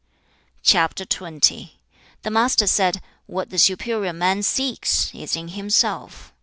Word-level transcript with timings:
CHAP. 0.63 0.95
XX. 0.95 1.73
The 2.23 2.31
Master 2.31 2.65
said, 2.65 3.03
'What 3.27 3.51
the 3.51 3.59
superior 3.59 4.13
man 4.13 4.41
seeks, 4.41 5.13
is 5.13 5.35
in 5.35 5.49
himself. 5.49 6.33